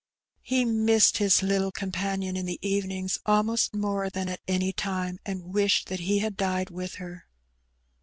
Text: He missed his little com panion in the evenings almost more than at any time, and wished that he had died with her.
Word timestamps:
He 0.41 0.65
missed 0.65 1.19
his 1.19 1.43
little 1.43 1.71
com 1.71 1.91
panion 1.91 2.35
in 2.35 2.47
the 2.47 2.57
evenings 2.63 3.19
almost 3.23 3.75
more 3.75 4.09
than 4.09 4.29
at 4.29 4.39
any 4.47 4.73
time, 4.73 5.19
and 5.27 5.53
wished 5.53 5.89
that 5.89 5.99
he 5.99 6.17
had 6.17 6.35
died 6.35 6.71
with 6.71 6.95
her. 6.95 7.25